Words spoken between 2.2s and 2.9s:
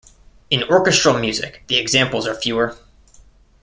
are fewer.